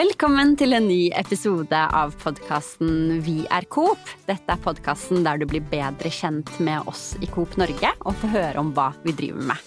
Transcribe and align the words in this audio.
Velkommen 0.00 0.54
til 0.56 0.72
en 0.72 0.86
ny 0.88 1.10
episode 1.18 1.76
av 1.76 2.14
podkasten 2.22 3.18
Vi 3.20 3.42
er 3.52 3.66
Coop. 3.74 4.00
Dette 4.24 4.54
er 4.54 4.60
podkasten 4.64 5.26
der 5.26 5.36
du 5.36 5.44
blir 5.50 5.60
bedre 5.68 6.08
kjent 6.14 6.48
med 6.62 6.86
oss 6.88 7.18
i 7.20 7.28
Coop 7.28 7.58
Norge 7.60 7.90
og 8.08 8.16
får 8.22 8.32
høre 8.32 8.62
om 8.62 8.70
hva 8.72 8.86
vi 9.02 9.12
driver 9.18 9.50
med. 9.50 9.58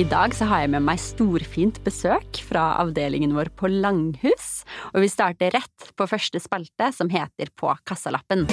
I 0.00 0.08
dag 0.08 0.32
så 0.38 0.48
har 0.48 0.64
jeg 0.64 0.72
med 0.78 0.88
meg 0.88 1.04
storfint 1.04 1.82
besøk 1.84 2.40
fra 2.46 2.78
avdelingen 2.80 3.36
vår 3.36 3.52
på 3.60 3.68
Langhus. 3.68 4.62
Og 4.94 5.04
vi 5.04 5.12
starter 5.12 5.52
rett 5.58 5.92
på 5.92 6.08
første 6.08 6.40
spalte, 6.40 6.88
som 6.96 7.12
heter 7.12 7.52
På 7.60 7.76
kassalappen. 7.84 8.48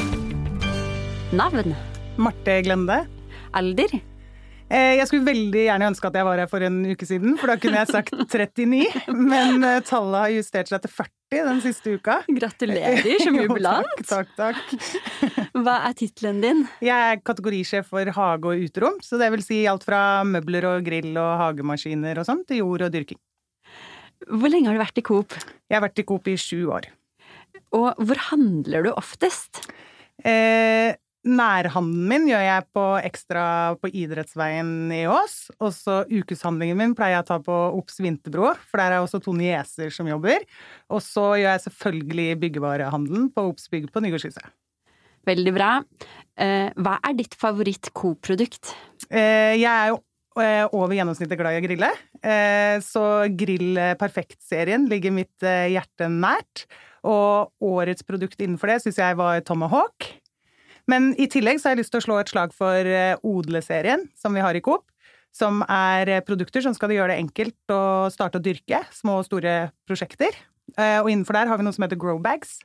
Navn? 1.32 1.80
Marte 2.20 2.60
Glende. 2.68 3.06
Alder? 3.56 4.02
Eh, 4.68 4.98
jeg 5.00 5.08
skulle 5.08 5.24
veldig 5.24 5.62
gjerne 5.64 5.88
ønske 5.94 6.10
at 6.10 6.18
jeg 6.20 6.28
var 6.28 6.42
her 6.42 6.50
for 6.52 6.64
en 6.68 6.82
uke 6.90 7.08
siden, 7.08 7.38
for 7.40 7.48
da 7.48 7.56
kunne 7.62 7.80
jeg 7.80 7.88
sagt 7.88 8.12
39. 8.12 8.82
Men 9.32 9.64
eh, 9.64 9.80
tallet 9.88 10.26
har 10.26 10.34
justert 10.36 10.72
seg 10.72 10.84
til 10.84 10.92
40 10.92 11.46
den 11.48 11.62
siste 11.64 11.94
uka. 11.96 12.18
Gratulerer 12.28 13.24
som 13.24 13.38
jubilant. 13.40 13.88
Jo, 14.02 14.08
takk, 14.12 14.34
takk, 14.36 14.60
takk. 14.68 15.48
Hva 15.64 15.78
er 15.88 15.96
tittelen 16.00 16.44
din? 16.44 16.66
Jeg 16.84 17.14
er 17.14 17.24
kategorisjef 17.24 17.88
for 17.92 18.12
hage 18.20 18.52
og 18.52 18.68
uterom. 18.68 19.00
Så 19.04 19.20
det 19.22 19.32
vil 19.36 19.46
si 19.46 19.62
alt 19.72 19.88
fra 19.88 20.02
møbler 20.28 20.68
og 20.74 20.86
grill 20.88 21.16
og 21.16 21.32
hagemaskiner 21.46 22.20
og 22.20 22.28
sånn, 22.28 22.44
til 22.48 22.64
jord 22.66 22.88
og 22.90 22.94
dyrking. 22.96 23.20
Hvor 24.28 24.52
lenge 24.52 24.68
har 24.68 24.76
du 24.76 24.84
vært 24.84 25.00
i 25.00 25.08
Coop? 25.08 25.36
Jeg 25.68 25.78
har 25.78 25.84
vært 25.88 26.04
i 26.04 26.08
Coop 26.08 26.28
i 26.28 26.36
sju 26.42 26.68
år. 26.76 26.90
Og 27.76 28.00
hvor 28.04 28.20
handler 28.32 28.88
du 28.88 28.96
oftest? 28.96 29.64
Nærhandelen 31.28 32.08
min 32.08 32.28
gjør 32.30 32.44
jeg 32.46 32.66
på 32.76 32.84
Ekstra 33.04 33.46
på 33.82 33.90
Idrettsveien 33.92 34.92
i 34.96 35.02
Ås. 35.12 35.36
Og 35.60 35.74
så 35.76 36.00
ukeshandlingen 36.08 36.80
min 36.80 36.96
pleier 36.98 37.18
jeg 37.18 37.26
å 37.26 37.30
ta 37.34 37.40
på 37.44 37.58
Ops 37.78 38.00
Vinterbro, 38.04 38.54
for 38.70 38.82
der 38.82 38.96
er 38.96 39.04
også 39.04 39.20
to 39.24 39.34
nieser 39.36 39.92
som 39.94 40.08
jobber. 40.08 40.46
Og 40.94 41.04
så 41.04 41.34
gjør 41.42 41.52
jeg 41.54 41.66
selvfølgelig 41.68 42.30
byggevarehandelen 42.46 43.30
på 43.36 43.50
Ops 43.52 43.68
Bygg 43.74 43.90
på 43.92 44.04
Nygårdshuset. 44.06 44.48
Veldig 45.28 45.54
bra. 45.56 45.72
Eh, 46.40 46.70
hva 46.80 46.98
er 47.04 47.16
ditt 47.18 47.36
favoritt-Coop-produkt? 47.36 48.72
Eh, 49.10 49.58
jeg 49.60 49.68
er 49.68 49.90
jo 49.92 49.98
eh, 50.40 50.64
over 50.72 50.96
gjennomsnittet 50.96 51.40
glad 51.40 51.58
i 51.58 51.60
å 51.60 51.66
grille. 51.66 51.92
Så 52.84 53.02
Grill 53.38 53.78
Perfekt-serien 54.00 54.88
ligger 54.90 55.14
mitt 55.16 55.46
hjerte 55.46 56.08
nært. 56.12 56.66
Og 57.08 57.54
årets 57.64 58.04
produkt 58.04 58.42
innenfor 58.42 58.74
det 58.74 58.80
syns 58.84 58.98
jeg 59.00 59.20
var 59.20 59.44
Tomahawk. 59.48 60.10
Men 60.92 61.12
i 61.20 61.28
tillegg 61.32 61.60
så 61.60 61.70
har 61.70 61.76
jeg 61.76 61.84
lyst 61.84 61.94
til 61.96 62.02
å 62.02 62.06
slå 62.06 62.20
et 62.22 62.32
slag 62.32 62.54
for 62.56 62.88
eh, 62.88 63.18
Odle-serien, 63.28 64.08
som 64.16 64.36
vi 64.36 64.44
har 64.44 64.56
i 64.56 64.64
Coop. 64.64 64.86
Som 65.36 65.60
er 65.68 66.10
eh, 66.10 66.24
produkter 66.26 66.64
som 66.64 66.76
skal 66.76 66.96
gjøre 66.96 67.12
det 67.14 67.20
enkelt 67.26 67.74
å 67.76 68.08
starte 68.14 68.40
å 68.40 68.44
dyrke 68.44 68.82
små 68.96 69.20
og 69.20 69.28
store 69.28 69.58
prosjekter. 69.90 70.32
Eh, 70.78 71.00
og 71.02 71.12
innenfor 71.12 71.38
der 71.38 71.52
har 71.52 71.60
vi 71.60 71.68
noe 71.68 71.76
som 71.76 71.84
heter 71.86 72.00
growbags. 72.00 72.58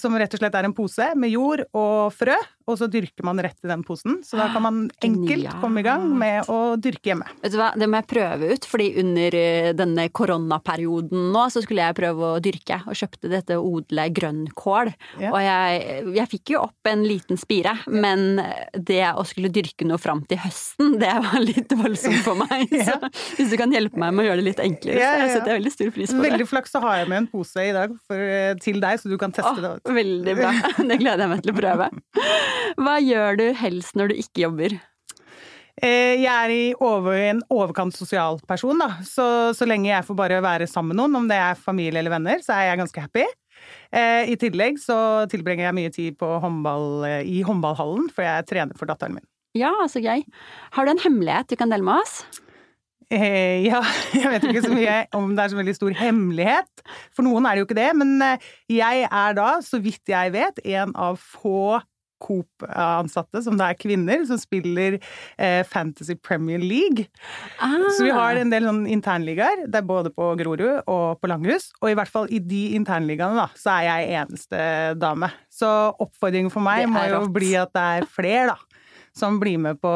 Som 0.00 0.16
rett 0.18 0.34
og 0.34 0.40
slett 0.40 0.56
er 0.58 0.66
en 0.66 0.74
pose 0.74 1.06
med 1.20 1.30
jord 1.30 1.62
og 1.76 2.12
frø, 2.14 2.34
og 2.64 2.78
så 2.80 2.86
dyrker 2.88 3.26
man 3.26 3.40
rett 3.44 3.58
i 3.64 3.68
den 3.68 3.82
posen. 3.84 4.20
Så 4.24 4.38
da 4.40 4.48
kan 4.52 4.64
man 4.64 4.78
enkelt 5.04 5.50
komme 5.60 5.82
i 5.82 5.86
gang 5.86 6.06
med 6.16 6.48
å 6.52 6.76
dyrke 6.80 7.12
hjemme. 7.12 7.28
Vet 7.42 7.52
du 7.52 7.58
hva, 7.60 7.70
det 7.76 7.88
må 7.90 8.00
jeg 8.00 8.08
prøve 8.14 8.50
ut, 8.54 8.68
fordi 8.68 8.88
under 9.02 9.36
eh, 9.36 9.70
denne 9.76 10.06
koronaperioden 10.14 11.28
nå 11.34 11.44
så 11.52 11.60
skulle 11.64 11.84
jeg 11.84 11.98
prøve 11.98 12.30
å 12.34 12.40
dyrke, 12.44 12.80
og 12.88 12.96
kjøpte 12.96 13.30
dette 13.32 13.58
Odle 13.60 14.06
grønnkål. 14.16 14.92
Ja. 15.20 15.32
Og 15.32 15.38
jeg, 15.44 16.06
jeg, 16.16 16.30
fikk 16.34 16.54
jo 16.54 16.62
opp 16.64 16.88
en 16.88 17.04
liten 17.06 17.40
spire, 17.40 17.76
ja. 17.84 17.92
men 17.92 18.40
det 18.72 19.02
å 19.12 19.26
skulle 19.28 19.52
dyrke 19.52 19.86
noe 19.88 20.00
fram 20.00 20.24
til 20.28 20.40
høsten, 20.40 20.96
det 21.02 21.12
var 21.26 21.38
litt 21.44 21.76
voldsomt 21.76 22.24
for 22.24 22.40
meg. 22.46 22.72
ja. 22.72 22.96
Så 22.96 23.36
hvis 23.36 23.52
du 23.52 23.58
kan 23.60 23.72
hjelpe 23.74 24.00
meg 24.00 24.16
med 24.16 24.24
å 24.24 24.28
gjøre 24.30 24.40
det 24.40 24.48
litt 24.48 24.64
enklere, 24.64 25.04
så 25.04 25.28
setter 25.36 25.52
jeg 25.52 25.60
veldig 25.60 25.74
stor 25.76 25.92
pris 25.98 26.12
på 26.12 26.18
det. 26.18 26.26
Veldig 26.30 26.48
flaks, 26.48 26.72
så 26.72 26.84
har 26.84 27.02
jeg 27.02 27.12
med 27.12 27.22
en 27.24 27.30
pose 27.30 27.68
i 27.68 27.76
dag 27.76 27.92
for, 28.08 28.24
eh, 28.40 28.56
til 28.64 28.80
deg, 28.80 29.00
så 29.02 29.12
du 29.12 29.18
kan 29.20 29.34
teste 29.34 29.43
Åh, 29.50 29.60
det. 29.64 29.94
Veldig 30.00 30.34
bra. 30.40 30.50
Det 30.90 30.98
gleder 31.02 31.24
jeg 31.26 31.32
meg 31.34 31.44
til 31.44 31.54
å 31.54 31.58
prøve. 31.60 31.90
Hva 32.80 32.96
gjør 33.04 33.40
du 33.40 33.46
helst 33.60 33.98
når 33.98 34.12
du 34.12 34.20
ikke 34.24 34.44
jobber? 34.46 34.76
Eh, 35.82 36.20
jeg 36.22 36.30
er 36.30 36.52
i 36.54 36.66
over, 36.78 37.16
en 37.18 37.40
overkant 37.52 37.96
sosial 37.96 38.38
person, 38.46 38.78
da. 38.78 39.00
Så, 39.06 39.26
så 39.58 39.66
lenge 39.66 39.90
jeg 39.90 40.06
får 40.06 40.18
bare 40.18 40.42
være 40.44 40.68
sammen 40.70 40.94
med 40.94 41.02
noen, 41.02 41.18
om 41.22 41.30
det 41.30 41.38
er 41.40 41.58
familie 41.58 41.98
eller 42.02 42.14
venner, 42.14 42.44
så 42.44 42.54
er 42.56 42.70
jeg 42.70 42.82
ganske 42.84 43.06
happy. 43.08 43.26
Eh, 43.94 44.30
I 44.30 44.38
tillegg 44.38 44.78
så 44.82 44.96
tilbringer 45.30 45.68
jeg 45.68 45.78
mye 45.78 45.94
tid 45.94 46.22
håndball, 46.22 46.88
eh, 47.08 47.20
i 47.26 47.42
håndballhallen, 47.46 48.08
for 48.14 48.26
jeg 48.26 48.46
trener 48.50 48.78
for 48.78 48.90
datteren 48.90 49.18
min. 49.18 49.26
Ja, 49.58 49.70
så 49.90 50.02
gøy. 50.02 50.24
Har 50.74 50.86
du 50.86 50.94
en 50.94 51.02
hemmelighet 51.02 51.52
du 51.52 51.58
kan 51.58 51.70
dele 51.70 51.86
med 51.86 52.02
oss? 52.02 52.22
Eh, 53.12 53.64
ja, 53.66 53.80
jeg 54.16 54.30
vet 54.32 54.46
ikke 54.48 54.64
så 54.66 54.74
mye 54.74 55.00
om 55.16 55.32
det 55.34 55.44
er 55.44 55.54
så 55.54 55.60
veldig 55.60 55.76
stor 55.76 55.96
hemmelighet. 55.98 56.84
For 57.14 57.26
noen 57.26 57.48
er 57.48 57.56
det 57.56 57.64
jo 57.64 57.68
ikke 57.70 57.80
det, 57.80 57.90
men 57.98 58.14
jeg 58.70 59.08
er 59.08 59.36
da, 59.36 59.50
så 59.64 59.80
vidt 59.82 60.14
jeg 60.14 60.36
vet, 60.36 60.62
en 60.76 60.94
av 60.96 61.18
få 61.20 61.80
Coop-ansatte, 62.24 63.42
som 63.44 63.58
det 63.58 63.66
er 63.66 63.78
kvinner, 63.78 64.22
som 64.28 64.38
spiller 64.40 64.96
eh, 64.96 65.60
Fantasy 65.68 66.16
Premier 66.16 66.62
League. 66.62 67.06
Ah. 67.58 67.90
Så 67.96 68.06
vi 68.06 68.14
har 68.14 68.38
en 68.40 68.52
del 68.52 68.68
sånn 68.68 68.84
internligaer, 68.90 69.66
det 69.68 69.82
er 69.82 69.88
både 69.88 70.12
på 70.14 70.30
Grorud 70.40 70.84
og 70.90 71.20
på 71.20 71.30
Langhus. 71.30 71.70
Og 71.82 71.90
i 71.92 71.98
hvert 71.98 72.12
fall 72.12 72.30
i 72.32 72.40
de 72.40 72.64
internligaene, 72.78 73.44
da, 73.44 73.48
så 73.58 73.76
er 73.78 73.88
jeg 73.88 74.22
eneste 74.22 74.62
dame. 75.00 75.30
Så 75.52 75.68
oppfordringen 75.92 76.52
for 76.54 76.64
meg 76.64 76.88
må 76.90 77.04
jo 77.10 77.26
bli 77.34 77.54
at 77.60 77.74
det 77.76 77.88
er 77.98 78.08
flere, 78.10 78.54
da 78.54 78.73
som 79.14 79.38
blir 79.40 79.58
med 79.62 79.80
på 79.82 79.92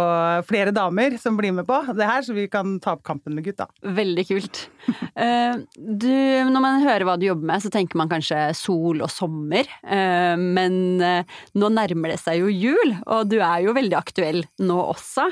Flere 0.49 0.73
damer 0.75 1.17
som 1.19 1.37
blir 1.37 1.53
med 1.55 1.67
på 1.67 1.81
det 1.97 2.07
her, 2.07 2.23
så 2.23 2.35
vi 2.37 2.47
kan 2.51 2.79
ta 2.83 2.95
opp 2.97 3.05
kampen 3.07 3.35
med 3.35 3.47
gutta. 3.49 3.69
Veldig 3.83 4.27
kult. 4.33 4.65
Eh, 5.19 5.57
du, 5.75 6.15
når 6.47 6.63
man 6.63 6.85
hører 6.85 7.03
hva 7.05 7.17
du 7.19 7.25
jobber 7.27 7.49
med, 7.51 7.61
så 7.61 7.71
tenker 7.75 7.99
man 7.99 8.09
kanskje 8.09 8.37
sol 8.55 9.03
og 9.03 9.11
sommer. 9.11 9.67
Eh, 9.83 10.39
men 10.39 11.03
eh, 11.03 11.35
nå 11.59 11.71
nærmer 11.75 12.13
det 12.13 12.21
seg 12.23 12.39
jo 12.39 12.53
jul, 12.53 12.93
og 13.03 13.27
du 13.27 13.35
er 13.41 13.65
jo 13.65 13.75
veldig 13.75 13.97
aktuell 13.99 14.45
nå 14.63 14.77
også. 14.95 15.27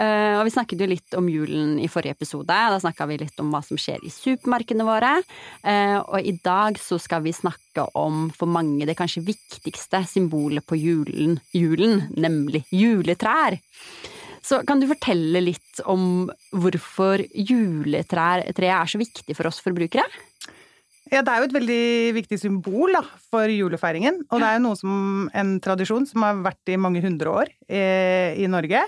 Og 0.00 0.42
vi 0.44 0.52
snakket 0.52 0.84
jo 0.84 0.90
litt 0.90 1.16
om 1.16 1.26
julen 1.32 1.78
i 1.80 1.88
forrige 1.90 2.18
episode. 2.18 2.52
Da 2.52 2.78
snakka 2.80 3.08
vi 3.08 3.18
litt 3.22 3.40
om 3.40 3.48
hva 3.52 3.62
som 3.64 3.80
skjer 3.80 4.04
i 4.04 4.12
supermarkedene 4.12 4.86
våre. 4.86 5.10
Og 6.04 6.28
i 6.28 6.36
dag 6.44 6.78
så 6.80 7.00
skal 7.00 7.24
vi 7.24 7.34
snakke 7.36 7.86
om 7.98 8.28
for 8.36 8.50
mange 8.50 8.88
det 8.88 8.96
kanskje 8.98 9.24
viktigste 9.26 10.02
symbolet 10.08 10.64
på 10.68 10.78
julen, 10.80 11.38
julen 11.56 12.06
nemlig 12.16 12.66
juletre 12.72 13.29
juletrær. 13.30 13.60
Så 14.40 14.62
kan 14.66 14.80
du 14.80 14.88
fortelle 14.88 15.42
litt 15.44 15.82
om 15.84 16.30
hvorfor 16.50 17.20
juletreet 17.34 18.58
er 18.58 18.88
så 18.88 18.98
viktig 18.98 19.36
for 19.36 19.50
oss 19.50 19.60
forbrukere? 19.60 20.06
Ja, 21.10 21.22
Det 21.22 21.28
er 21.28 21.38
jo 21.38 21.48
et 21.48 21.58
veldig 21.58 22.14
viktig 22.14 22.38
symbol 22.38 22.94
da, 22.94 23.02
for 23.30 23.50
julefeiringen. 23.50 24.24
Og 24.30 24.40
det 24.40 24.46
er 24.46 24.56
jo 24.56 24.64
noe 24.68 24.78
som, 24.78 25.28
en 25.34 25.58
tradisjon 25.60 26.06
som 26.06 26.22
har 26.22 26.38
vært 26.40 26.70
i 26.70 26.78
mange 26.78 27.02
hundre 27.02 27.30
år 27.42 27.50
eh, 27.68 28.38
i 28.38 28.46
Norge. 28.46 28.84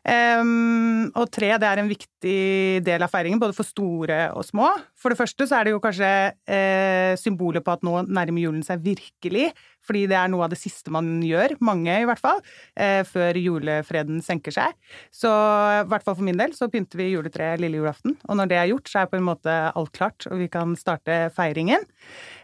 Um, 0.00 1.10
og 1.12 1.26
tre, 1.28 1.50
det 1.60 1.68
er 1.68 1.82
en 1.82 1.90
viktig 1.90 2.80
del 2.86 3.04
av 3.04 3.10
feiringen, 3.12 3.40
både 3.40 3.52
for 3.52 3.68
store 3.68 4.30
og 4.32 4.46
små. 4.48 4.70
For 4.96 5.12
det 5.12 5.20
første 5.20 5.44
så 5.44 5.58
er 5.58 5.68
det 5.68 5.74
jo 5.74 5.82
kanskje 5.84 6.08
eh, 6.48 7.12
symbolet 7.20 7.64
på 7.66 7.74
at 7.76 7.84
nå 7.84 8.06
nærmer 8.08 8.40
julen 8.40 8.64
seg 8.64 8.80
virkelig. 8.84 9.50
Fordi 9.90 10.06
det 10.10 10.18
er 10.18 10.30
noe 10.30 10.46
av 10.46 10.52
det 10.52 10.60
siste 10.60 10.92
man 10.94 11.16
gjør, 11.26 11.56
mange 11.66 11.96
i 11.98 12.06
hvert 12.06 12.22
fall, 12.22 12.38
eh, 12.78 13.00
før 13.08 13.34
julefreden 13.40 14.20
senker 14.22 14.54
seg. 14.54 14.76
Så 15.10 15.30
i 15.30 15.88
hvert 15.90 16.06
fall 16.06 16.14
for 16.14 16.26
min 16.26 16.38
del 16.38 16.54
så 16.54 16.70
pynter 16.70 17.00
vi 17.00 17.10
juletreet 17.10 17.58
lille 17.62 17.80
julaften. 17.80 18.14
Og 18.28 18.38
når 18.38 18.52
det 18.52 18.60
er 18.60 18.70
gjort, 18.70 18.90
så 18.90 19.02
er 19.02 19.10
på 19.10 19.18
en 19.18 19.26
måte 19.26 19.56
alt 19.74 19.92
klart, 19.96 20.28
og 20.30 20.38
vi 20.38 20.46
kan 20.52 20.76
starte 20.78 21.18
feiringen. 21.34 21.82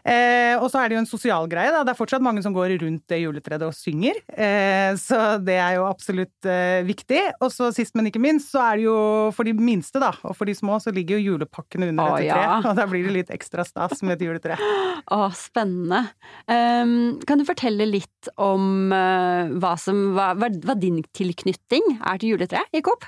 Eh, 0.07 0.55
og 0.59 0.67
så 0.71 0.81
er 0.81 0.89
det 0.89 0.97
jo 0.97 1.03
en 1.05 1.09
sosial 1.09 1.47
greie, 1.51 1.71
da. 1.71 1.85
Det 1.87 1.93
er 1.93 1.99
fortsatt 1.99 2.23
mange 2.23 2.43
som 2.43 2.55
går 2.55 2.77
rundt 2.83 3.05
det 3.11 3.21
juletreet 3.23 3.63
og 3.63 3.75
synger. 3.75 4.19
Eh, 4.35 4.91
så 4.99 5.39
det 5.43 5.57
er 5.59 5.77
jo 5.79 5.87
absolutt 5.87 6.51
viktig. 6.87 7.23
Og 7.43 7.51
så 7.53 7.71
sist, 7.75 7.95
men 7.95 8.09
ikke 8.11 8.21
minst, 8.23 8.51
så 8.51 8.63
er 8.65 8.79
det 8.79 8.87
jo 8.87 8.97
for 9.35 9.47
de 9.47 9.55
minste, 9.55 10.01
da, 10.03 10.11
og 10.27 10.35
for 10.37 10.49
de 10.49 10.55
små, 10.57 10.81
så 10.83 10.91
ligger 10.95 11.17
jo 11.17 11.33
julepakkene 11.33 11.91
under 11.93 12.03
Å, 12.03 12.19
dette 12.19 12.35
treet. 12.35 12.51
Ja. 12.51 12.59
Og 12.71 12.77
da 12.79 12.87
blir 12.89 13.07
det 13.07 13.15
litt 13.15 13.33
ekstra 13.33 13.65
stas 13.67 14.03
med 14.03 14.17
et 14.17 14.27
juletre. 14.27 14.57
Å, 15.07 15.27
spennende. 15.37 16.03
Um, 16.49 17.17
kan 17.27 17.36
du 17.41 17.45
fortelle 17.47 17.87
litt 17.89 18.31
om 18.41 18.93
uh, 18.93 19.53
hva, 19.57 19.75
som, 19.81 20.13
hva, 20.17 20.31
hva, 20.37 20.75
din 20.79 21.01
tilknytning 21.17 21.97
er 21.99 22.21
til 22.21 22.35
juletreet 22.35 22.77
i 22.77 22.83
Coop? 22.85 23.07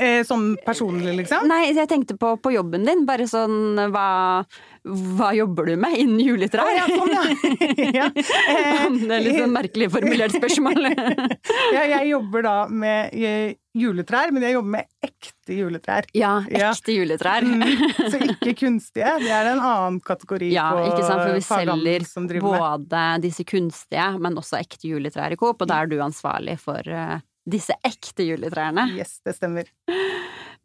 Eh, 0.00 0.22
sånn 0.24 0.54
personlig, 0.64 1.12
liksom? 1.18 1.44
Nei, 1.50 1.66
jeg 1.76 1.88
tenkte 1.90 2.16
på, 2.16 2.32
på 2.40 2.54
jobben 2.54 2.86
din. 2.88 3.04
Bare 3.08 3.26
sånn 3.28 3.76
hva, 3.92 4.42
hva 4.88 5.32
jobber 5.36 5.68
du 5.68 5.74
med 5.80 5.98
innen 6.00 6.22
juletrær? 6.24 6.70
Ja, 6.72 6.86
sånn, 6.88 7.12
ja. 7.12 7.24
ja. 8.00 8.06
det 8.14 9.12
er 9.12 9.26
litt 9.26 9.36
sånn 9.36 9.52
merkelig 9.52 9.90
formulert 9.92 10.32
spørsmål. 10.38 10.88
ja, 11.76 11.82
jeg 11.98 12.06
jobber 12.14 12.46
da 12.46 12.54
med 12.72 13.12
eh, 13.12 13.52
juletrær, 13.76 14.32
men 14.32 14.46
jeg 14.46 14.56
jobber 14.56 14.74
med 14.78 15.10
ekte 15.10 15.58
juletrær. 15.58 16.08
Ja, 16.16 16.32
ekte 16.48 16.94
juletrær. 16.96 17.44
Mm, 17.44 17.66
så 18.14 18.20
ikke 18.32 18.54
kunstige. 18.62 19.12
Det 19.20 19.32
er 19.32 19.50
en 19.52 19.60
annen 19.60 19.98
kategori 20.04 20.48
ja, 20.54 20.70
på 20.72 20.86
ikke 20.88 21.04
sant, 21.04 21.26
for 21.26 21.36
vi 21.36 21.44
selger 21.44 22.40
både 22.44 23.04
disse 23.24 23.44
kunstige, 23.48 24.08
men 24.24 24.40
også 24.40 24.56
ekte 24.60 24.88
juletrær 24.88 25.36
i 25.36 25.38
Coop, 25.40 25.60
og 25.60 25.68
da 25.68 25.82
er 25.82 25.92
du 25.92 25.98
ansvarlig 26.00 26.56
for 26.64 26.80
eh, 26.88 27.20
disse 27.48 27.74
ekte 27.84 28.26
juletrærne. 28.26 28.86
Yes, 28.98 29.18
det 29.26 29.36
stemmer. 29.36 29.70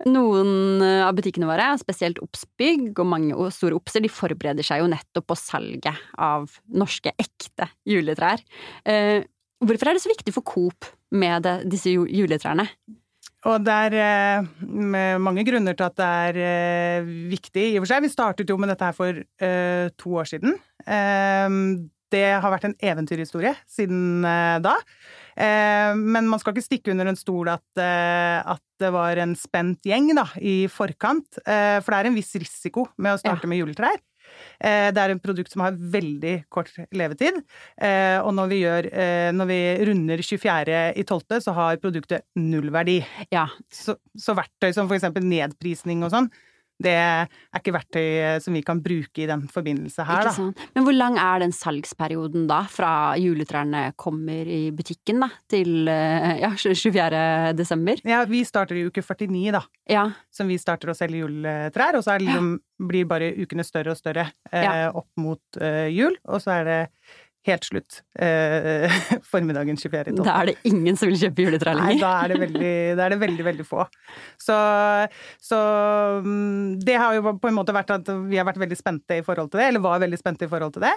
Noen 0.05 0.83
eh, 0.85 1.01
av 1.01 1.15
butikkene 1.17 1.49
våre, 1.49 1.71
spesielt 1.81 2.21
Obsbygg 2.21 2.99
og 3.01 3.09
mange 3.09 3.49
store 3.53 3.79
Obser, 3.79 4.03
de 4.05 4.11
forbereder 4.13 4.65
seg 4.65 4.83
jo 4.83 4.91
nettopp 4.91 5.31
på 5.31 5.39
salget 5.39 6.05
av 6.21 6.45
norske, 6.69 7.15
ekte 7.17 7.71
juletrær. 7.89 8.43
Eh, 8.85 9.25
hvorfor 9.63 9.89
er 9.89 9.97
det 9.97 10.05
så 10.05 10.13
viktig 10.13 10.35
for 10.35 10.45
Coop 10.45 10.91
med 11.17 11.47
det, 11.47 11.57
disse 11.73 11.89
juletrærne? 11.89 12.67
Og 13.47 13.61
det 13.63 13.73
er 13.87 13.97
eh, 14.01 15.17
mange 15.21 15.45
grunner 15.47 15.77
til 15.77 15.85
at 15.87 15.97
det 15.97 16.07
er 16.29 16.39
eh, 16.45 17.11
viktig 17.33 17.67
i 17.71 17.75
og 17.77 17.85
for 17.85 17.91
seg. 17.91 18.05
Vi 18.05 18.13
startet 18.13 18.49
jo 18.49 18.57
med 18.59 18.69
dette 18.73 18.89
her 18.89 18.97
for 18.97 19.21
eh, 19.21 19.89
to 19.97 20.17
år 20.21 20.29
siden. 20.29 20.57
Eh, 22.07 22.15
det 22.15 22.39
har 22.41 22.51
vært 22.53 22.69
en 22.69 22.77
eventyrhistorie 22.79 23.55
siden 23.67 24.21
da. 24.63 24.77
Eh, 25.37 25.93
men 25.93 26.27
man 26.29 26.41
skal 26.41 26.55
ikke 26.55 26.65
stikke 26.65 26.93
under 26.93 27.11
en 27.11 27.19
stol 27.19 27.51
at, 27.53 27.65
eh, 27.81 28.41
at 28.41 28.63
det 28.81 28.89
var 28.93 29.19
en 29.21 29.35
spent 29.37 29.85
gjeng 29.85 30.09
da, 30.17 30.25
i 30.41 30.65
forkant. 30.71 31.39
Eh, 31.45 31.77
for 31.81 31.93
det 31.93 31.99
er 31.99 32.09
en 32.11 32.17
viss 32.17 32.33
risiko 32.37 32.87
med 32.97 33.15
å 33.15 33.21
starte 33.21 33.45
ja. 33.45 33.51
med 33.51 33.61
juletrær. 33.61 34.01
Det 34.59 34.99
er 34.99 35.13
en 35.13 35.21
produkt 35.23 35.53
som 35.53 35.61
har 35.63 35.77
veldig 35.79 36.33
kort 36.51 36.67
levetid. 36.91 37.37
Og 37.79 38.33
når 38.35 38.49
vi, 38.51 38.57
gjør, 38.59 38.87
når 39.33 39.47
vi 39.47 39.59
runder 39.87 40.19
24.12., 40.19 41.37
så 41.45 41.53
har 41.55 41.79
produktet 41.79 42.25
null 42.35 42.67
verdi. 42.75 42.97
Ja. 43.31 43.45
Så, 43.71 43.95
så 44.19 44.35
verktøy 44.37 44.75
som 44.75 44.89
for 44.89 44.97
eksempel 44.99 45.23
nedprisning 45.25 46.03
og 46.03 46.11
sånn, 46.11 46.27
det 46.83 46.93
er 46.93 47.29
ikke 47.57 47.73
verktøy 47.73 48.05
eh, 48.05 48.37
som 48.43 48.53
vi 48.53 48.61
kan 48.65 48.81
bruke 48.83 49.23
i 49.23 49.27
den 49.29 49.47
forbindelse 49.49 50.05
her, 50.05 50.27
da. 50.29 50.65
Men 50.75 50.85
hvor 50.85 50.95
lang 50.95 51.17
er 51.21 51.41
den 51.41 51.53
salgsperioden 51.55 52.45
da, 52.49 52.61
fra 52.69 52.91
juletrærne 53.17 53.91
kommer 53.99 54.45
i 54.45 54.67
butikken 54.75 55.23
da, 55.25 55.31
til 55.49 55.89
eh, 55.89 56.43
ja, 56.43 56.51
24. 56.53 57.23
desember? 57.57 58.01
Ja, 58.07 58.21
vi 58.29 58.43
starter 58.47 58.77
i 58.77 58.85
uke 58.87 59.01
49, 59.01 59.55
da. 59.57 59.63
Ja. 59.89 60.05
Som 60.33 60.53
vi 60.53 60.59
starter 60.61 60.93
å 60.93 60.97
selge 60.97 61.23
juletrær, 61.23 61.97
og 61.97 62.05
så 62.05 62.19
liksom, 62.21 62.57
blir 62.87 63.09
bare 63.09 63.33
ukene 63.41 63.65
større 63.65 63.95
og 63.95 63.99
større 63.99 64.29
eh, 64.51 64.85
opp 64.87 65.09
mot 65.17 65.61
eh, 65.61 65.87
jul, 65.95 66.17
og 66.29 66.43
så 66.43 66.59
er 66.59 66.69
det 66.69 66.81
helt 67.47 67.67
slutt 67.67 67.99
eh, 68.19 68.93
formiddagen 69.31 69.77
24.12. 69.79 70.19
Da 70.21 70.35
er 70.41 70.51
det 70.51 70.55
ingen 70.69 70.97
som 70.99 71.09
vil 71.09 71.19
kjøpe 71.21 71.45
juletre 71.45 71.73
lenger? 71.77 71.95
Nei, 71.95 72.01
da 72.01 72.11
er 72.21 72.33
det 72.33 72.39
veldig, 72.43 72.73
er 72.93 73.13
det 73.13 73.19
veldig, 73.21 73.45
veldig 73.47 73.65
få. 73.67 73.85
Så, 74.41 74.57
så, 75.43 75.59
mm, 76.25 76.77
det 76.85 76.97
har 76.99 77.17
jo 77.17 77.35
på 77.39 77.51
en 77.51 77.57
måte 77.57 77.75
vært 77.75 77.95
at 77.97 78.11
vi 78.27 78.39
har 78.39 78.47
vært 78.47 78.61
veldig 78.61 78.79
spente 78.79 79.19
i 79.21 79.25
forhold 79.25 79.51
til 79.53 79.63
det, 79.63 79.69
eller 79.71 79.85
var 79.85 80.03
veldig 80.03 80.19
spente 80.19 80.47
i 80.47 80.51
forhold 80.51 80.75
til 80.77 80.85
det. 80.87 80.93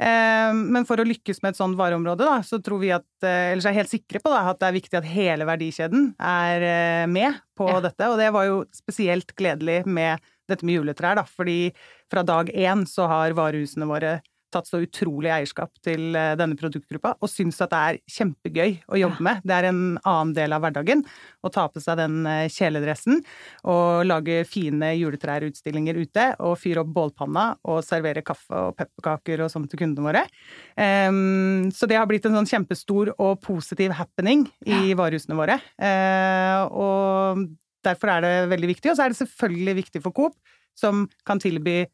Eh, 0.00 0.50
men 0.60 0.88
for 0.88 1.00
å 1.00 1.06
lykkes 1.08 1.42
med 1.44 1.54
et 1.54 1.60
sånt 1.60 1.78
vareområde, 1.80 2.26
da, 2.26 2.40
så 2.46 2.60
tror 2.64 2.82
vi 2.84 2.94
at, 2.96 3.08
eh, 3.24 3.52
eller 3.52 3.64
så 3.64 3.70
er 3.70 3.76
jeg 3.76 3.82
helt 3.84 3.94
sikre 3.94 4.24
på 4.24 4.34
da, 4.34 4.42
at 4.50 4.60
det 4.62 4.70
er 4.70 4.78
viktig 4.80 5.00
at 5.00 5.08
hele 5.12 5.48
verdikjeden 5.48 6.12
er 6.16 6.68
eh, 6.72 7.06
med 7.10 7.40
på 7.58 7.68
ja. 7.70 7.80
dette. 7.84 8.10
Og 8.10 8.20
det 8.20 8.32
var 8.34 8.48
jo 8.48 8.62
spesielt 8.74 9.34
gledelig 9.38 9.82
med 9.86 10.20
dette 10.50 10.66
med 10.66 10.80
juletrær, 10.80 11.18
da, 11.20 11.24
fordi 11.28 11.70
fra 12.10 12.24
dag 12.26 12.50
én 12.50 12.82
så 12.88 13.06
har 13.10 13.36
varehusene 13.38 13.86
våre 13.88 14.18
tatt 14.52 14.68
så 14.68 14.80
utrolig 14.84 15.30
eierskap 15.32 15.72
til 15.84 16.16
eh, 16.18 16.34
denne 16.38 16.58
produktgruppa, 16.58 17.14
og 17.20 17.30
syns 17.30 17.60
at 17.64 17.72
det 17.72 17.80
er 17.80 18.00
kjempegøy 18.16 18.74
å 18.90 19.00
jobbe 19.00 19.26
med. 19.26 19.44
Det 19.46 19.56
er 19.56 19.68
en 19.70 19.82
annen 19.98 20.34
del 20.36 20.54
av 20.56 20.64
hverdagen 20.64 21.04
å 21.46 21.52
ta 21.52 21.66
på 21.70 21.82
seg 21.82 22.00
den 22.00 22.24
eh, 22.28 22.48
kjeledressen 22.52 23.22
og 23.70 24.04
lage 24.08 24.42
fine 24.48 24.92
juletrærutstillinger 24.98 26.00
ute, 26.00 26.26
og 26.42 26.58
fyre 26.60 26.84
opp 26.84 26.92
bålpanna 26.96 27.46
og 27.70 27.82
servere 27.86 28.24
kaffe 28.26 28.66
og 28.68 28.76
pepperkaker 28.78 29.44
og 29.44 29.52
sånn 29.52 29.68
til 29.70 29.84
kundene 29.84 30.10
våre. 30.10 30.26
Um, 30.74 31.70
så 31.74 31.88
det 31.90 31.98
har 31.98 32.08
blitt 32.10 32.26
en 32.28 32.36
sånn 32.38 32.48
kjempestor 32.50 33.14
og 33.16 33.40
positiv 33.44 33.94
happening 33.98 34.46
i 34.66 34.94
varehusene 34.98 35.38
våre. 35.38 35.58
Uh, 35.80 36.66
og 36.70 37.46
derfor 37.86 38.14
er 38.14 38.24
det 38.24 38.34
veldig 38.52 38.74
viktig. 38.74 38.92
Og 38.92 38.98
så 38.98 39.06
er 39.06 39.12
det 39.12 39.20
selvfølgelig 39.20 39.76
viktig 39.82 40.02
for 40.04 40.16
Coop, 40.16 40.36
som 40.78 41.06
kan 41.28 41.40
tilby 41.42 41.84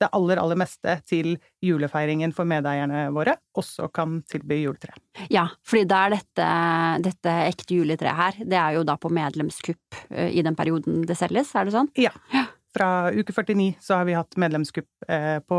det 0.00 0.10
aller, 0.16 0.40
aller 0.42 0.58
meste 0.58 0.96
til 1.08 1.34
julefeiringen 1.64 2.34
for 2.34 2.48
medeierne 2.48 3.06
våre 3.14 3.36
også 3.58 3.88
kan 3.94 4.18
tilby 4.30 4.60
juletre. 4.64 4.96
Ja, 5.32 5.46
fordi 5.66 5.84
da 5.90 6.02
er 6.06 6.16
dette, 6.16 6.48
dette 7.06 7.36
ekte 7.46 7.78
juletreet 7.78 8.18
her, 8.18 8.42
det 8.42 8.60
er 8.60 8.78
jo 8.78 8.84
da 8.86 8.98
på 9.00 9.12
medlemskupp 9.14 10.02
eh, 10.10 10.32
i 10.34 10.44
den 10.46 10.58
perioden 10.58 11.04
det 11.08 11.18
selges, 11.18 11.54
er 11.54 11.68
det 11.68 11.76
sånn? 11.76 11.90
Ja. 12.00 12.14
Fra 12.74 13.10
uke 13.14 13.30
49 13.30 13.74
så 13.82 14.00
har 14.00 14.08
vi 14.08 14.16
hatt 14.18 14.38
medlemskupp 14.40 15.06
eh, 15.06 15.38
på, 15.46 15.58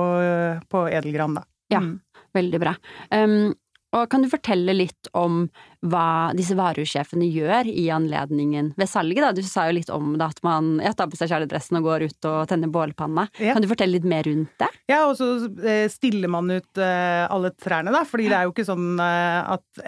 på 0.71 0.87
Edelgran, 0.91 1.37
da. 1.39 1.45
Ja, 1.71 1.79
mm. 1.81 1.93
veldig 2.35 2.59
bra. 2.61 2.75
Um, 3.09 3.53
og 3.95 4.09
kan 4.11 4.25
du 4.25 4.29
fortelle 4.31 4.75
litt 4.75 5.09
om 5.15 5.45
hva 5.85 6.33
disse 6.35 6.55
varehusjefene 6.57 7.27
gjør 7.29 7.67
i 7.69 7.85
anledningen 7.93 8.71
ved 8.79 8.89
salget, 8.89 9.21
da? 9.21 9.31
Du 9.35 9.43
sa 9.45 9.67
jo 9.69 9.75
litt 9.77 9.91
om 9.93 10.15
det, 10.17 10.25
at 10.25 10.41
man 10.45 10.79
ja, 10.83 10.93
tar 10.97 11.09
på 11.11 11.19
seg 11.19 11.29
kjeledressen 11.31 11.79
og 11.79 11.85
går 11.85 12.07
ut 12.09 12.27
og 12.29 12.39
tenner 12.49 12.71
bålpanne. 12.73 13.27
Ja. 13.37 13.53
Kan 13.55 13.65
du 13.65 13.69
fortelle 13.69 13.97
litt 13.97 14.07
mer 14.09 14.25
rundt 14.25 14.53
det? 14.61 14.69
Ja, 14.89 15.03
og 15.09 15.15
så 15.19 15.29
eh, 15.61 15.85
stiller 15.91 16.31
man 16.31 16.49
ut 16.51 16.81
eh, 16.81 17.25
alle 17.29 17.53
trærne, 17.53 17.93
da. 17.93 18.01
Fordi 18.07 18.27
det 18.31 18.39
er 18.39 18.47
jo 18.47 18.55
ikke 18.55 18.67
sånn 18.67 18.97
eh, 19.01 19.53
at 19.55 19.83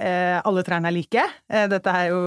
alle 0.48 0.64
trærne 0.66 0.90
er 0.90 0.96
like. 0.96 1.24
Dette 1.72 1.92
er 1.92 2.12
jo 2.12 2.20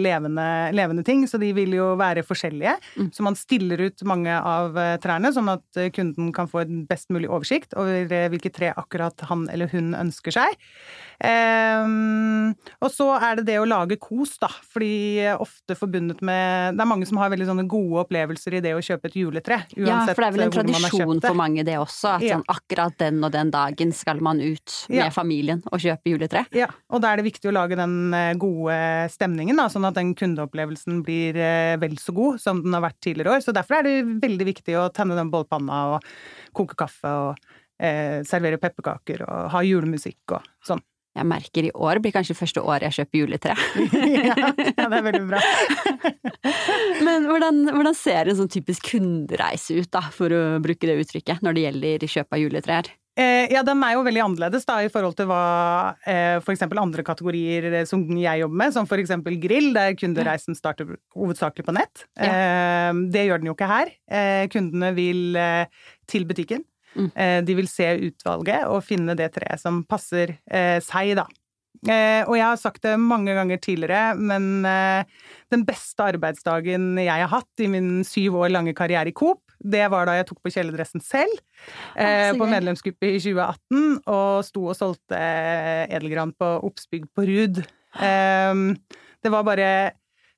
levende, 0.00 0.46
levende 0.76 1.02
ting, 1.06 1.24
så 1.28 1.40
de 1.40 1.50
vil 1.56 1.72
jo 1.76 1.90
være 1.98 2.24
forskjellige. 2.26 2.74
Mm. 3.00 3.10
Så 3.16 3.24
man 3.26 3.36
stiller 3.38 3.80
ut 3.88 4.04
mange 4.08 4.34
av 4.36 4.76
trærne, 5.02 5.32
sånn 5.34 5.50
at 5.52 5.80
kunden 5.96 6.30
kan 6.36 6.50
få 6.50 6.62
en 6.62 6.84
best 6.88 7.10
mulig 7.14 7.30
oversikt 7.30 7.74
over 7.78 8.28
hvilke 8.32 8.52
tre 8.54 8.70
akkurat 8.76 9.26
han 9.30 9.46
eller 9.52 9.72
hun 9.72 9.94
ønsker 9.98 10.36
seg. 10.36 10.58
Um, 11.18 12.52
og 12.78 12.92
så 12.94 13.08
er 13.16 13.40
det 13.40 13.48
det 13.48 13.56
å 13.58 13.66
lage 13.66 13.96
kos, 13.98 14.36
da. 14.38 14.50
Fordi 14.70 15.26
ofte 15.34 15.74
forbundet 15.78 16.20
med 16.22 16.76
Det 16.78 16.84
er 16.84 16.88
mange 16.88 17.08
som 17.08 17.18
har 17.18 17.32
veldig 17.32 17.48
sånne 17.48 17.64
gode 17.70 18.04
opplevelser 18.04 18.58
i 18.58 18.62
det 18.62 18.76
å 18.76 18.82
kjøpe 18.84 19.10
et 19.10 19.16
juletre. 19.18 19.58
ja, 19.74 20.00
for 20.06 20.22
det 20.22 20.28
er 20.28 20.36
vel 20.36 20.44
en 20.46 20.54
tradisjon 20.54 21.22
for 21.24 21.38
mange 21.38 21.64
det 21.66 21.74
også, 21.80 22.14
at 22.16 22.26
ja. 22.26 22.38
sånn, 22.38 22.46
akkurat 22.54 22.94
den 23.02 23.18
og 23.26 23.32
den 23.34 23.50
dagen 23.54 23.92
skal 23.96 24.22
man 24.24 24.42
ut 24.42 24.76
med 24.88 25.00
ja. 25.00 25.10
familien 25.14 25.62
og 25.72 25.82
kjøpe 25.82 26.14
juletre. 26.14 26.44
Ja, 26.54 26.70
og 26.92 27.02
da 27.02 27.12
er 27.12 27.20
det 27.20 27.28
viktig 27.28 27.50
å 27.50 27.56
lage 27.56 27.78
den 27.78 28.14
eh, 28.14 28.34
gode 28.38 28.78
stemningen, 29.12 29.58
da, 29.58 29.66
sånn 29.72 29.88
at 29.88 29.98
den 29.98 30.14
kundeopplevelsen 30.18 31.02
blir 31.06 31.38
eh, 31.42 31.74
vel 31.82 31.98
så 31.98 32.14
god 32.14 32.38
som 32.42 32.62
den 32.62 32.76
har 32.76 32.84
vært 32.86 33.00
tidligere 33.04 33.36
år. 33.36 33.42
Så 33.44 33.54
derfor 33.56 33.80
er 33.80 33.88
det 33.88 33.96
veldig 34.22 34.48
viktig 34.52 34.78
å 34.78 34.88
tenne 34.94 35.18
den 35.18 35.32
bålpanna 35.34 35.80
og 35.96 36.12
koke 36.56 36.78
kaffe 36.78 37.10
og 37.24 37.50
eh, 37.82 38.22
servere 38.28 38.60
pepperkaker 38.62 39.26
og 39.26 39.50
ha 39.56 39.64
julemusikk 39.66 40.38
og 40.38 40.46
sånn 40.64 40.84
jeg 41.18 41.28
merker 41.28 41.68
i 41.68 41.72
år 41.74 42.00
blir 42.04 42.14
kanskje 42.14 42.36
første 42.38 42.62
året 42.62 42.88
jeg 42.88 43.00
kjøper 43.00 43.22
juletre. 43.22 43.56
ja, 44.14 44.36
ja, 44.36 44.52
det 44.54 45.00
er 45.00 45.04
veldig 45.08 45.24
bra. 45.28 45.42
Men 47.06 47.28
hvordan, 47.28 47.64
hvordan, 47.72 47.98
ser 47.98 48.30
en 48.30 48.38
sånn 48.38 48.52
typisk 48.52 48.92
kundereise 48.92 49.80
ut, 49.80 49.90
da, 49.94 50.04
for 50.14 50.32
å 50.34 50.42
bruke 50.62 50.88
det 50.88 50.98
uttrykket, 51.02 51.44
når 51.44 51.56
det 51.56 51.66
gjelder 51.66 52.08
kjøp 52.14 52.36
av 52.36 52.42
juletrær? 52.44 52.90
Eh, 53.18 53.48
ja, 53.50 53.64
den 53.66 53.80
er 53.82 53.96
jo 53.96 54.04
veldig 54.06 54.20
annerledes 54.22 54.66
da, 54.68 54.76
i 54.86 54.90
forhold 54.92 55.16
til 55.18 55.26
hva 55.26 55.42
eh, 56.06 56.38
f.eks. 56.38 56.62
andre 56.68 57.02
kategorier 57.02 57.66
eh, 57.72 57.86
som 57.88 58.04
jeg 58.14 58.44
jobber 58.44 58.60
med, 58.60 58.74
som 58.76 58.86
f.eks. 58.86 59.16
grill, 59.42 59.72
der 59.74 59.96
kundereisen 59.98 60.54
starter 60.54 60.94
hovedsakelig 61.18 61.66
på 61.66 61.74
nett. 61.74 62.06
Ja. 62.14 62.30
Eh, 62.30 63.00
det 63.10 63.26
gjør 63.26 63.42
den 63.42 63.50
jo 63.50 63.56
ikke 63.58 63.70
her. 63.72 63.90
Eh, 64.06 64.44
kundene 64.52 64.92
vil 64.94 65.34
til 66.08 66.28
butikken. 66.30 66.62
Mm. 66.98 67.10
Eh, 67.14 67.40
de 67.46 67.56
vil 67.58 67.68
se 67.70 67.88
utvalget 68.08 68.66
og 68.68 68.84
finne 68.86 69.16
det 69.18 69.30
treet 69.36 69.60
som 69.62 69.82
passer 69.88 70.36
eh, 70.50 70.78
seg, 70.84 71.14
da. 71.20 71.26
Eh, 71.86 72.24
og 72.26 72.34
jeg 72.34 72.42
har 72.42 72.58
sagt 72.58 72.82
det 72.82 72.96
mange 72.98 73.34
ganger 73.36 73.60
tidligere, 73.62 74.16
men 74.18 74.66
den 75.52 75.62
beste 75.68 76.08
arbeidsdagen 76.10 76.96
jeg 76.98 77.22
har 77.22 77.30
hatt 77.30 77.62
i 77.62 77.68
min 77.70 78.00
syv 78.06 78.40
år 78.40 78.50
lange 78.50 78.74
karriere 78.76 79.12
i 79.12 79.14
Coop, 79.16 79.44
det 79.58 79.84
var 79.90 80.06
da 80.06 80.16
jeg 80.18 80.26
tok 80.26 80.40
på 80.42 80.52
kjeledressen 80.54 81.02
selv, 81.02 81.38
ah, 81.98 82.30
på 82.38 82.46
medlemsgruppe 82.50 83.08
i 83.10 83.16
2018, 83.22 84.02
og 84.10 84.44
sto 84.46 84.68
og 84.70 84.76
solgte 84.78 85.18
edelgran 85.18 86.34
på 86.38 86.50
Oppsbygd 86.66 87.08
på 87.14 87.26
Rud. 87.30 87.62
det 87.98 89.32
var 89.34 89.46
bare 89.46 89.70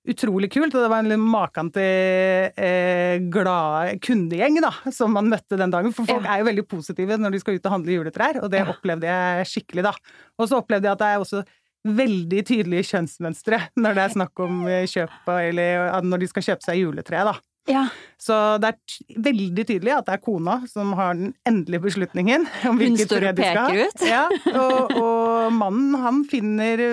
utrolig 0.08 0.48
kult, 0.52 0.72
og 0.74 0.84
det 0.84 0.90
var 0.90 1.04
en 1.04 1.20
maken 1.20 1.68
til 1.74 2.54
eh, 2.56 3.20
glad 3.32 4.00
kundegjeng 4.04 4.56
da, 4.64 4.72
som 4.94 5.12
man 5.12 5.28
møtte 5.28 5.58
den 5.60 5.72
dagen. 5.72 5.92
For 5.96 6.08
folk 6.08 6.24
ja. 6.24 6.34
er 6.34 6.42
jo 6.42 6.48
veldig 6.48 6.66
positive 6.70 7.18
når 7.20 7.34
de 7.34 7.42
skal 7.42 7.58
ut 7.58 7.68
og 7.68 7.74
handle 7.76 7.98
juletrær, 7.98 8.40
og 8.40 8.48
det 8.52 8.62
ja. 8.62 8.68
opplevde 8.72 9.10
jeg 9.10 9.50
skikkelig 9.52 9.86
da. 9.90 9.94
Og 10.40 10.48
så 10.48 10.60
opplevde 10.62 10.88
jeg 10.88 10.96
at 10.96 11.02
det 11.02 11.10
er 11.10 11.26
også 11.26 11.44
veldig 11.80 12.40
tydelige 12.44 12.88
kjønnsmønstre 12.90 13.58
når 13.80 13.94
det 13.96 14.02
er 14.02 14.16
snakk 14.16 14.42
om 14.44 14.64
eh, 14.68 14.88
kjøp, 14.88 15.20
eller 15.36 16.02
når 16.08 16.24
de 16.24 16.32
skal 16.32 16.48
kjøpe 16.50 16.68
seg 16.68 16.82
juletre, 16.82 17.22
da. 17.30 17.36
Ja. 17.68 17.84
Så 18.20 18.34
det 18.60 18.72
er 18.72 19.20
veldig 19.20 19.64
tydelig 19.68 19.92
at 19.94 20.08
det 20.08 20.16
er 20.16 20.22
kona 20.24 20.56
som 20.68 20.94
har 20.98 21.14
den 21.16 21.34
endelige 21.46 21.84
beslutningen 21.84 22.48
om 22.68 22.80
hvilket 22.80 23.12
tre 23.12 23.32
de 23.36 23.44
skal 23.44 23.60
ha. 23.60 23.68
Hun 23.68 23.76
står 23.76 23.76
og 23.76 23.76
peker 23.76 23.84
ut. 23.84 24.04
Ja, 24.08 24.24
og, 24.64 24.94
og 24.96 25.56
mannen 25.60 25.96
han 26.00 26.22
finner 26.28 26.84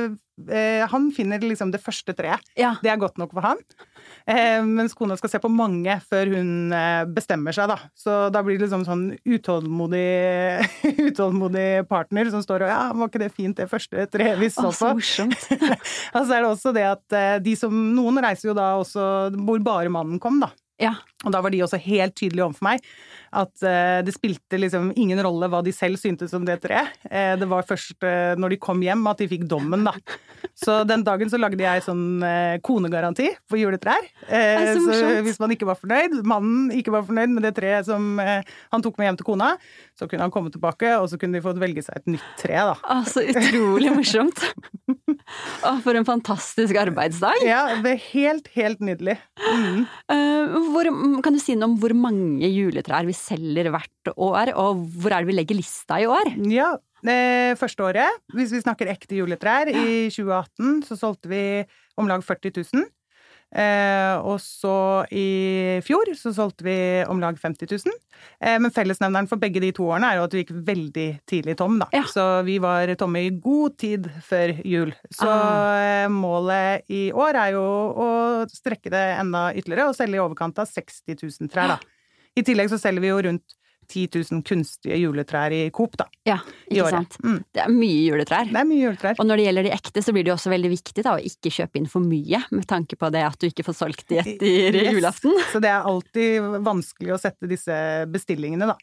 eh, 0.50 0.86
Han 0.92 1.10
finner 1.16 1.42
liksom 1.44 1.72
det 1.74 1.82
første 1.84 2.14
treet. 2.18 2.44
Ja. 2.60 2.76
Det 2.84 2.92
er 2.92 3.00
godt 3.02 3.18
nok 3.22 3.34
for 3.36 3.46
han. 3.46 3.62
Eh, 4.28 4.60
mens 4.66 4.96
kona 4.98 5.18
skal 5.20 5.32
se 5.32 5.42
på 5.44 5.52
mange 5.52 5.98
før 6.10 6.34
hun 6.36 6.74
eh, 6.76 7.04
bestemmer 7.10 7.56
seg, 7.56 7.72
da. 7.72 7.80
Så 7.98 8.18
da 8.34 8.44
blir 8.46 8.60
det 8.60 8.68
liksom 8.68 8.86
sånn 8.88 9.06
utålmodig, 9.28 10.06
utålmodig 11.10 11.70
partner 11.90 12.32
som 12.34 12.44
står 12.46 12.68
og 12.68 12.74
Ja, 12.74 12.82
var 12.94 13.12
ikke 13.12 13.24
det 13.24 13.34
fint, 13.36 13.58
det 13.58 13.70
første 13.72 14.08
treet 14.12 14.40
vi 14.42 14.52
så 14.54 14.70
på? 14.70 14.94
morsomt. 14.98 15.50
Så 16.18 16.34
er 16.34 16.42
det 16.42 16.50
også 16.50 16.74
det 16.76 16.86
at 16.88 17.16
eh, 17.16 17.36
de 17.44 17.54
som 17.60 17.74
Noen 17.98 18.20
reiser 18.24 18.50
jo 18.50 18.58
da 18.58 18.74
også 18.80 19.04
hvor 19.38 19.62
bare 19.64 19.92
mannen 19.94 20.20
kom, 20.22 20.42
da. 20.44 20.52
Ja. 20.82 20.94
Og 21.26 21.34
da 21.34 21.42
var 21.42 21.54
de 21.54 21.64
også 21.66 21.80
helt 21.82 22.14
tydelige 22.18 22.46
overfor 22.46 22.68
meg 22.68 22.84
at 23.38 23.64
uh, 23.66 24.00
det 24.06 24.14
spilte 24.16 24.60
liksom 24.62 24.92
ingen 24.96 25.20
rolle 25.26 25.50
hva 25.52 25.64
de 25.66 25.74
selv 25.76 26.00
syntes 26.00 26.34
om 26.38 26.46
det 26.48 26.60
treet. 26.64 26.94
Uh, 27.10 27.34
det 27.40 27.48
var 27.50 27.66
først 27.68 27.98
uh, 28.06 28.38
når 28.40 28.54
de 28.54 28.60
kom 28.62 28.84
hjem 28.86 29.04
at 29.10 29.24
de 29.24 29.30
fikk 29.32 29.48
dommen, 29.50 29.88
da. 29.88 29.96
Så 30.58 30.80
den 30.90 31.04
dagen 31.06 31.30
så 31.30 31.38
lagde 31.38 31.62
jeg 31.62 31.84
sånn 31.86 32.24
eh, 32.26 32.58
konegaranti 32.66 33.30
for 33.46 33.60
juletrær. 33.62 34.08
Eh, 34.26 34.72
så 34.74 34.96
så 34.98 35.12
hvis 35.26 35.38
man 35.38 35.54
ikke 35.54 35.68
var 35.70 35.78
fornøyd, 35.78 36.16
mannen 36.26 36.72
ikke 36.74 36.96
var 36.96 37.06
fornøyd 37.06 37.36
med 37.36 37.46
det 37.46 37.54
treet 37.60 37.86
som 37.86 38.18
eh, 38.24 38.42
han 38.74 38.86
tok 38.86 38.98
med 38.98 39.12
hjem 39.12 39.20
til 39.20 39.28
kona, 39.28 39.52
så 39.98 40.08
kunne 40.10 40.26
han 40.26 40.34
komme 40.34 40.50
tilbake, 40.54 40.96
og 40.98 41.06
så 41.12 41.20
kunne 41.22 41.38
de 41.38 41.44
fått 41.46 41.62
velge 41.62 41.84
seg 41.86 42.00
et 42.00 42.10
nytt 42.16 42.26
tre, 42.42 42.58
da. 42.72 42.74
Å, 42.74 43.04
så 43.06 43.22
utrolig 43.30 43.94
morsomt. 43.94 44.42
Å, 45.62 45.76
for 45.86 46.00
en 46.00 46.08
fantastisk 46.08 46.82
arbeidsdag. 46.82 47.46
Ja, 47.46 47.62
det 47.86 47.94
er 47.94 48.04
helt, 48.10 48.50
helt 48.58 48.82
nydelig. 48.82 49.20
Mm. 49.38 49.86
Uh, 50.10 50.58
hvor, 50.74 50.90
kan 51.26 51.38
du 51.38 51.42
si 51.44 51.54
noe 51.54 51.70
om 51.70 51.78
hvor 51.82 51.94
mange 51.98 52.50
juletrær 52.50 53.06
vi 53.06 53.14
selger 53.18 53.70
hvert 53.74 54.14
år, 54.16 54.56
og 54.58 54.82
hvor 54.98 55.14
er 55.14 55.22
det 55.22 55.30
vi 55.30 55.38
legger 55.38 55.62
lista 55.62 56.02
i 56.02 56.10
år? 56.10 56.34
Ja, 56.50 56.74
eh, 57.06 57.54
første 57.60 57.84
året, 57.86 58.22
hvis 58.34 58.52
vi 58.56 58.64
snakker 58.64 58.90
ekte 58.90 59.16
juletrær, 59.20 59.70
i 59.70 60.08
2018 60.10 60.84
så 60.88 60.98
solgte 60.98 61.30
vi 61.30 61.42
om 61.98 62.08
lag 62.10 62.24
40 62.26 62.56
000. 62.74 62.88
Eh, 63.56 64.18
og 64.28 64.42
så 64.44 65.06
i 65.16 65.80
fjor 65.88 66.10
så 66.20 66.34
solgte 66.36 66.66
vi 66.68 66.74
om 67.08 67.22
lag 67.24 67.38
50 67.40 67.70
000. 67.72 67.94
Eh, 68.44 68.58
men 68.60 68.74
fellesnevneren 68.76 69.30
for 69.32 69.40
begge 69.40 69.62
de 69.64 69.70
to 69.72 69.86
årene 69.88 70.10
er 70.12 70.18
jo 70.20 70.26
at 70.28 70.34
vi 70.36 70.42
gikk 70.44 70.52
veldig 70.68 71.06
tidlig 71.32 71.56
tom, 71.62 71.78
da. 71.80 71.88
Ja. 71.96 72.04
Så 72.12 72.26
vi 72.44 72.58
var 72.60 72.92
tomme 73.00 73.22
i 73.24 73.30
god 73.32 73.78
tid 73.80 74.10
før 74.28 74.52
jul. 74.68 74.92
Så 75.16 75.30
Ah. 75.32 75.78
eh, 76.04 76.08
målet 76.12 76.84
i 76.92 77.06
år 77.16 77.40
er 77.40 77.52
jo 77.56 77.64
å 77.64 78.10
strekke 78.52 78.92
det 78.92 79.06
enda 79.22 79.54
ytterligere 79.56 79.88
og 79.88 79.96
selge 79.96 80.20
i 80.20 80.26
overkant 80.26 80.60
av 80.60 80.68
60 80.68 81.16
000 81.16 81.48
trær, 81.54 81.78
da. 81.78 81.80
I 82.38 82.44
tillegg 82.44 82.70
så 82.70 82.78
selger 82.78 83.02
vi 83.02 83.08
jo 83.14 83.22
rundt 83.30 83.56
10 83.88 84.08
000 84.32 84.42
kunstige 84.48 84.98
juletrær 85.00 85.54
i 85.56 85.62
Coop, 85.76 85.96
da. 86.00 86.06
Ja, 86.28 86.38
ikke 86.70 86.90
sant. 86.92 87.18
Mm. 87.24 87.38
Det 87.56 87.62
er 87.64 87.72
mye 87.72 88.02
juletrær. 88.10 88.50
Det 88.52 88.60
er 88.62 88.68
mye 88.68 88.82
juletrær. 88.84 89.16
Og 89.20 89.28
når 89.30 89.40
det 89.40 89.46
gjelder 89.48 89.68
de 89.70 89.74
ekte, 89.78 90.04
så 90.04 90.14
blir 90.16 90.26
det 90.28 90.32
jo 90.34 90.36
også 90.38 90.52
veldig 90.54 90.72
viktig 90.74 91.06
da, 91.06 91.14
å 91.18 91.24
ikke 91.32 91.54
kjøpe 91.58 91.80
inn 91.82 91.88
for 91.92 92.04
mye, 92.04 92.42
med 92.52 92.68
tanke 92.68 92.98
på 93.00 93.12
det 93.16 93.24
at 93.28 93.40
du 93.40 93.48
ikke 93.50 93.64
får 93.68 93.78
solgt 93.80 94.08
de 94.12 94.20
etter 94.24 94.76
Yes. 94.82 94.92
julaften. 94.98 95.34
Så 95.54 95.62
det 95.64 95.72
er 95.72 95.88
alltid 95.88 96.50
vanskelig 96.68 97.16
å 97.16 97.22
sette 97.22 97.48
disse 97.50 97.78
bestillingene, 98.12 98.68
da. 98.74 98.78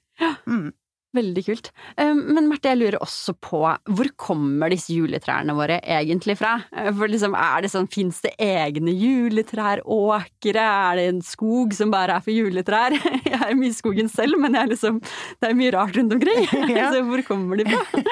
Mm. 0.49 0.73
Veldig 1.15 1.45
kult. 1.47 1.69
Men 1.97 2.49
Marte, 2.51 2.73
jeg 2.73 2.81
lurer 2.81 2.97
også 3.03 3.37
på, 3.39 3.61
hvor 3.95 4.09
kommer 4.19 4.73
disse 4.73 4.91
juletrærne 4.97 5.55
våre 5.55 5.77
egentlig 5.81 6.35
fra? 6.41 6.57
Uh, 6.75 6.91
For 6.97 7.11
liksom, 7.11 7.37
er 7.39 7.63
det 7.63 7.71
sånn, 7.71 7.87
fins 7.93 8.19
det 8.25 8.33
egne 8.43 8.91
juletræråkre? 8.99 10.65
Er 10.65 10.99
det 10.99 11.07
en 11.13 11.21
skog 11.25 11.75
som 11.77 11.93
bare 11.95 12.19
er 12.19 12.25
for 12.25 12.35
juletrær? 12.35 12.97
Jeg 13.31 13.41
er 13.41 13.55
mye 13.59 13.71
i 13.71 13.77
skogen 13.77 14.11
selv, 14.13 14.39
men 14.43 14.59
liksom, 14.71 15.01
det 15.41 15.51
er 15.51 15.59
mye 15.59 15.75
rart 15.75 15.99
rundt 16.01 16.17
omkring. 16.19 16.49
Ja. 16.75 16.89
Så 16.91 17.05
hvor 17.07 17.21
kommer 17.27 17.61
de 17.61 17.69
fra? 17.71 18.03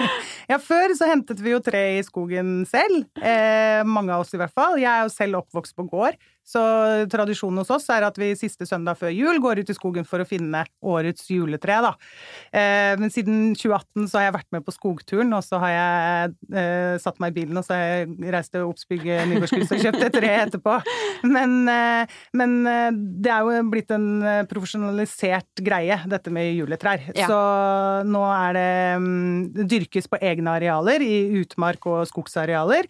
Ja, 0.50 0.58
før 0.62 0.92
så 0.94 1.08
hentet 1.10 1.40
vi 1.42 1.50
jo 1.54 1.58
tre 1.64 1.80
i 1.96 2.04
skogen 2.06 2.62
selv. 2.68 3.08
Eh, 3.18 3.82
mange 3.88 4.14
av 4.14 4.22
oss 4.22 4.30
i 4.36 4.38
hvert 4.40 4.54
fall. 4.54 4.78
Jeg 4.78 4.90
er 4.92 5.08
jo 5.08 5.12
selv 5.12 5.40
oppvokst 5.42 5.74
på 5.78 5.88
gård. 5.90 6.18
Så 6.44 6.60
tradisjonen 7.12 7.62
hos 7.62 7.70
oss 7.72 7.86
er 7.94 8.04
at 8.06 8.18
vi 8.18 8.32
siste 8.38 8.66
søndag 8.68 8.98
før 9.00 9.12
jul 9.14 9.38
går 9.42 9.62
ut 9.62 9.70
i 9.70 9.76
skogen 9.76 10.06
for 10.08 10.22
å 10.22 10.26
finne 10.28 10.64
årets 10.82 11.28
juletre, 11.30 11.78
da. 11.84 11.92
Eh, 12.50 12.92
men 13.00 13.12
siden 13.14 13.52
2018 13.54 14.08
så 14.10 14.18
har 14.18 14.26
jeg 14.26 14.36
vært 14.38 14.50
med 14.56 14.66
på 14.66 14.74
skogturen, 14.74 15.32
og 15.36 15.44
så 15.46 15.60
har 15.62 15.74
jeg 15.74 16.34
eh, 16.58 16.96
satt 17.02 17.20
meg 17.22 17.32
i 17.32 17.38
bilen 17.40 17.60
og 17.60 17.66
så 17.66 17.76
har 17.78 17.84
jeg 17.86 18.32
reist 18.34 18.52
til 18.54 18.66
Obsbygget 18.66 19.30
Nygårdskrysset 19.30 19.76
og 19.78 19.86
kjøpt 19.86 20.06
et 20.08 20.18
tre 20.18 20.32
etterpå. 20.42 20.78
Men, 21.22 21.56
eh, 21.70 22.18
men 22.38 22.56
eh, 22.66 22.88
det 22.92 23.32
er 23.32 23.46
jo 23.46 23.62
blitt 23.72 23.92
en 23.94 24.08
eh, 24.26 24.42
profesjonalisert 24.50 25.62
greie, 25.64 26.00
dette 26.10 26.32
med 26.34 26.50
juletrær. 26.56 27.06
Ja. 27.14 27.28
Så 27.30 27.38
nå 28.08 28.22
er 28.32 28.56
det 28.56 28.68
um, 28.98 29.66
dyrkes 29.68 30.08
på 30.10 30.18
egne 30.22 30.56
arealer, 30.58 31.04
i 31.04 31.38
utmark 31.42 31.86
og 31.90 32.02
skogsarealer. 32.10 32.88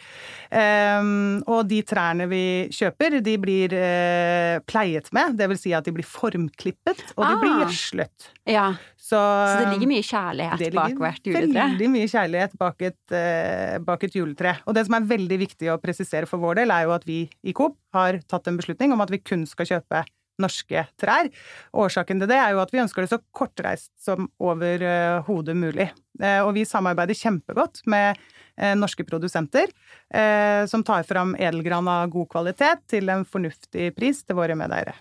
Um, 0.48 1.42
og 1.50 1.66
de 1.70 1.82
trærne 1.86 2.28
vi 2.30 2.42
kjøper, 2.72 3.20
de 3.24 3.36
blir 3.42 3.74
eh, 3.76 4.60
pleiet 4.70 5.10
med. 5.12 5.36
Det 5.38 5.48
vil 5.50 5.58
si 5.60 5.74
at 5.76 5.84
de 5.86 5.92
blir 5.96 6.06
formklippet, 6.06 7.02
og 7.16 7.26
de 7.26 7.34
blir 7.42 7.52
Ah. 7.52 7.60
gjødslet. 7.64 8.30
Ja, 8.48 8.68
Så, 8.96 9.18
så 9.18 9.58
det 9.60 9.72
ligger 9.74 9.90
mye 9.90 10.06
kjærlighet 10.06 10.58
det 10.62 10.70
bak 10.76 10.94
hvert 11.02 11.26
juletre. 11.28 11.52
Veldig 11.66 11.88
mye 11.92 12.08
kjærlighet 12.08 12.56
bak 12.58 12.82
et, 12.88 13.12
eh, 13.12 13.76
bak 13.84 14.04
et 14.06 14.14
juletre. 14.16 14.56
Og 14.66 14.74
det 14.78 14.86
som 14.86 14.94
er 14.96 15.08
veldig 15.10 15.38
viktig 15.42 15.68
å 15.74 15.78
presisere 15.82 16.26
for 16.30 16.38
vår 16.42 16.62
del, 16.62 16.70
er 16.70 16.86
jo 16.86 16.94
at 16.96 17.04
vi 17.04 17.28
i 17.44 17.52
Coop 17.52 17.76
har 17.92 18.18
tatt 18.30 18.46
en 18.48 18.56
beslutning 18.56 18.92
om 18.94 19.00
at 19.04 19.10
vi 19.10 19.18
kun 19.18 19.44
skal 19.46 19.66
kjøpe 19.66 20.04
norske 20.40 20.84
trær. 21.00 21.28
Årsaken 21.76 22.22
til 22.22 22.30
det 22.30 22.38
er 22.38 22.54
jo 22.54 22.62
at 22.62 22.72
vi 22.72 22.80
ønsker 22.82 23.04
det 23.04 23.12
så 23.12 23.20
kortreist 23.34 23.92
som 24.00 24.28
overhodet 24.42 25.56
mulig. 25.58 25.90
Eh, 26.20 26.40
og 26.44 26.54
vi 26.56 26.64
samarbeider 26.68 27.18
kjempegodt 27.18 27.82
med 27.90 28.16
eh, 28.56 28.74
norske 28.78 29.04
produsenter, 29.08 29.72
eh, 30.14 30.64
som 30.70 30.84
tar 30.86 31.06
fram 31.08 31.36
edelgran 31.38 31.90
av 31.90 32.10
god 32.12 32.30
kvalitet 32.32 32.86
til 32.92 33.12
en 33.12 33.26
fornuftig 33.28 33.92
pris 33.96 34.22
til 34.24 34.38
våre 34.38 34.56
medeiere. 34.58 34.96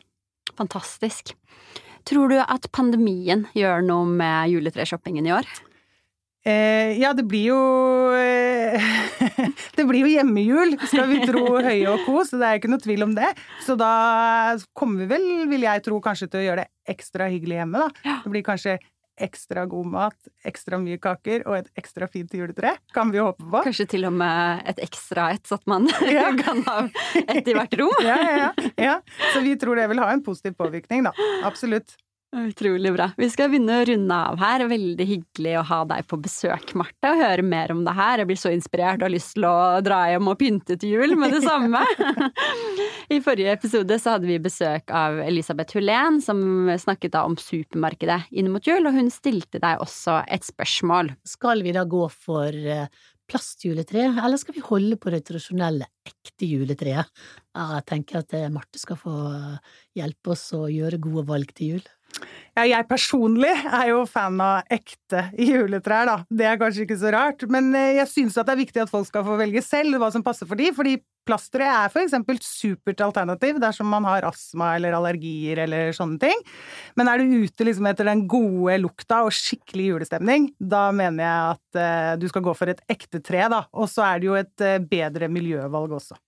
Fantastisk. 0.57 1.35
Tror 2.07 2.31
du 2.31 2.39
at 2.41 2.65
pandemien 2.73 3.45
gjør 3.53 3.83
noe 3.85 4.07
med 4.09 4.55
juletreshoppingen 4.55 5.27
i 5.29 5.35
år? 5.35 5.47
Eh, 6.43 6.97
ja, 6.97 7.11
det 7.13 7.23
blir 7.29 7.51
jo 7.51 7.57
eh, 8.17 8.81
Det 9.77 9.83
blir 9.85 10.01
jo 10.01 10.09
hjemmejul, 10.09 10.73
skal 10.89 11.11
vi 11.11 11.19
tro 11.29 11.43
Høie 11.61 11.85
og 11.91 12.01
co., 12.07 12.23
så 12.25 12.39
det 12.41 12.47
er 12.47 12.61
ikke 12.61 12.71
noe 12.71 12.81
tvil 12.81 13.05
om 13.05 13.13
det. 13.17 13.29
Så 13.65 13.75
da 13.77 13.91
kommer 14.77 15.03
vi 15.03 15.11
vel, 15.13 15.27
vil 15.51 15.67
jeg 15.67 15.83
tro, 15.85 15.99
kanskje 16.01 16.31
til 16.31 16.41
å 16.41 16.47
gjøre 16.49 16.65
det 16.65 16.95
ekstra 16.95 17.29
hyggelig 17.29 17.61
hjemme, 17.61 17.85
da. 17.85 18.17
Det 18.25 18.33
blir 18.33 18.45
kanskje 18.47 18.79
ekstra 19.21 19.67
god 19.69 19.89
mat, 19.91 20.15
ekstra 20.47 20.79
mye 20.81 20.97
kaker 20.97 21.43
og 21.45 21.59
et 21.59 21.67
ekstra 21.77 22.07
fint 22.09 22.31
juletre. 22.33 22.71
Kan 22.95 23.11
vi 23.13 23.21
håpe 23.21 23.43
på. 23.43 23.61
Kanskje 23.67 23.85
til 23.91 24.07
og 24.09 24.15
med 24.17 24.63
et 24.71 24.79
ekstra 24.81 25.27
et, 25.35 25.43
så 25.45 25.59
at 25.59 25.67
man 25.69 25.85
Ja. 26.09 26.31
kan 26.39 26.63
ha 26.65 26.77
ett 27.27 27.51
i 27.51 27.53
hvert 27.57 27.75
rom? 27.77 27.93
Ja, 28.07 28.17
ja, 28.17 28.37
ja, 28.47 28.71
ja. 28.81 28.95
Så 29.35 29.43
vi 29.45 29.53
tror 29.61 29.77
det 29.77 29.85
vil 29.91 30.01
ha 30.01 30.09
en 30.15 30.23
positiv 30.25 30.57
påvirkning, 30.57 31.05
da. 31.05 31.13
Absolutt. 31.45 31.93
Utrolig 32.31 32.93
bra. 32.95 33.09
Vi 33.19 33.27
skal 33.27 33.49
begynne 33.51 33.81
å 33.81 33.85
runde 33.89 34.15
av 34.15 34.37
her. 34.39 34.61
Veldig 34.71 35.05
hyggelig 35.09 35.55
å 35.59 35.65
ha 35.67 35.79
deg 35.89 36.05
på 36.07 36.15
besøk, 36.23 36.71
Marte, 36.79 37.09
og 37.09 37.19
høre 37.19 37.43
mer 37.43 37.73
om 37.73 37.81
det 37.83 37.91
her. 37.97 38.21
Jeg 38.21 38.29
blir 38.29 38.39
så 38.39 38.53
inspirert 38.55 39.01
og 39.01 39.09
har 39.09 39.11
lyst 39.11 39.33
til 39.35 39.47
å 39.49 39.81
dra 39.83 39.97
hjem 40.07 40.29
og 40.31 40.37
pynte 40.39 40.77
til 40.79 40.95
jul 40.95 41.17
med 41.19 41.35
det 41.35 41.41
samme. 41.49 41.83
I 43.11 43.19
forrige 43.25 43.57
episode 43.57 43.99
så 43.99 44.15
hadde 44.15 44.31
vi 44.31 44.39
besøk 44.39 44.95
av 44.95 45.19
Elisabeth 45.25 45.75
Hulén, 45.75 46.21
som 46.23 46.71
snakket 46.79 47.17
da 47.17 47.25
om 47.27 47.35
supermarkedet 47.35 48.21
inn 48.31 48.47
mot 48.55 48.63
jul, 48.63 48.87
og 48.87 48.95
hun 48.95 49.11
stilte 49.11 49.59
deg 49.59 49.83
også 49.83 50.21
et 50.31 50.47
spørsmål. 50.47 51.11
Skal 51.27 51.67
vi 51.67 51.75
da 51.75 51.83
gå 51.83 52.07
for 52.15 52.55
eh, 52.55 52.87
plastjuletre, 53.27 54.07
eller 54.23 54.39
skal 54.39 54.55
vi 54.55 54.63
holde 54.71 54.95
på 54.95 55.11
det 55.11 55.25
tradisjonelle, 55.27 55.91
ekte 56.07 56.47
juletreet? 56.47 57.11
Jeg 57.59 57.87
tenker 57.91 58.23
at 58.23 58.39
eh, 58.39 58.51
Marte 58.55 58.79
skal 58.79 59.03
få 59.03 59.17
eh, 59.35 59.79
hjelpe 59.99 60.31
oss 60.31 60.53
å 60.55 60.69
gjøre 60.71 61.03
gode 61.03 61.27
valg 61.27 61.51
til 61.59 61.75
jul. 61.75 61.89
Ja, 62.51 62.65
jeg 62.67 62.83
personlig 62.89 63.51
er 63.63 63.85
jo 63.93 64.01
fan 64.09 64.35
av 64.43 64.67
ekte 64.71 65.29
juletrær, 65.39 66.09
da. 66.09 66.17
Det 66.27 66.49
er 66.49 66.59
kanskje 66.59 66.83
ikke 66.83 66.99
så 66.99 67.13
rart, 67.15 67.45
men 67.51 67.69
eh, 67.77 67.93
jeg 68.01 68.09
syns 68.11 68.35
det 68.35 68.51
er 68.51 68.59
viktig 68.59 68.83
at 68.83 68.91
folk 68.91 69.07
skal 69.07 69.23
få 69.27 69.37
velge 69.39 69.63
selv 69.63 69.95
hva 70.01 70.09
som 70.11 70.25
passer 70.25 70.49
for 70.49 70.59
de, 70.59 70.67
fordi 70.75 70.97
plasttre 71.27 71.67
er 71.69 71.91
for 71.93 72.01
eksempel 72.01 72.39
supert 72.43 73.01
alternativ 73.05 73.59
dersom 73.61 73.87
man 73.93 74.07
har 74.09 74.25
astma 74.27 74.73
eller 74.75 74.97
allergier 74.97 75.61
eller 75.63 75.93
sånne 75.95 76.19
ting. 76.21 76.43
Men 76.99 77.11
er 77.11 77.21
du 77.21 77.45
ute 77.45 77.67
liksom 77.67 77.87
etter 77.87 78.09
den 78.09 78.25
gode 78.31 78.79
lukta 78.81 79.21
og 79.27 79.35
skikkelig 79.35 79.87
julestemning, 79.93 80.49
da 80.59 80.89
mener 80.95 81.23
jeg 81.23 81.55
at 81.55 81.81
eh, 81.85 82.11
du 82.19 82.27
skal 82.31 82.43
gå 82.49 82.57
for 82.57 82.73
et 82.73 82.83
ekte 82.91 83.23
tre, 83.23 83.45
da. 83.53 83.63
Og 83.71 83.87
så 83.91 84.03
er 84.09 84.19
det 84.19 84.27
jo 84.31 84.37
et 84.39 84.65
eh, 84.65 84.81
bedre 84.91 85.31
miljøvalg 85.31 85.95
også. 86.01 86.19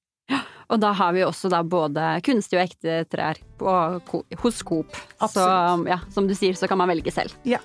Og 0.72 0.80
da 0.82 0.94
har 0.96 1.14
vi 1.16 1.24
også 1.26 1.52
da 1.52 1.62
både 1.66 2.20
kunstige 2.26 2.60
og 2.60 2.68
ekte 2.68 3.00
trær 3.12 3.40
på, 3.60 3.74
hos 4.44 4.62
Coop. 4.66 4.96
Så 5.32 5.44
ja, 5.90 6.00
som 6.14 6.28
du 6.30 6.36
sier, 6.38 6.56
så 6.58 6.70
kan 6.70 6.80
man 6.80 6.92
velge 6.92 7.14
selv. 7.14 7.36
Ja. 7.48 7.60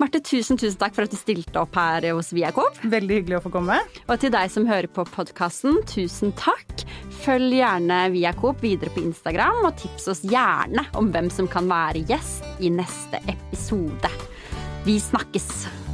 Marte, 0.00 0.22
tusen, 0.24 0.58
tusen 0.60 0.78
takk 0.80 0.96
for 0.96 1.06
at 1.06 1.12
du 1.12 1.18
stilte 1.18 1.60
opp 1.60 1.76
her 1.78 2.06
hos 2.14 2.32
Via 2.36 2.52
Coop. 2.56 2.78
Veldig 2.82 3.20
hyggelig 3.20 3.40
å 3.40 3.44
få 3.46 3.54
komme. 3.58 3.80
Og 4.06 4.16
til 4.22 4.32
deg 4.34 4.52
som 4.52 4.68
hører 4.68 4.90
på 4.90 5.04
podkasten, 5.12 5.82
tusen 5.90 6.34
takk. 6.40 6.86
Følg 7.20 7.58
gjerne 7.60 8.00
Via 8.14 8.32
Coop 8.36 8.64
videre 8.64 8.92
på 8.94 9.04
Instagram, 9.04 9.62
og 9.68 9.76
tips 9.80 10.08
oss 10.14 10.24
gjerne 10.24 10.86
om 10.98 11.12
hvem 11.12 11.30
som 11.32 11.50
kan 11.50 11.68
være 11.70 12.06
gjest 12.08 12.48
i 12.64 12.72
neste 12.72 13.20
episode. 13.28 14.14
Vi 14.88 14.96
snakkes! 15.02 15.89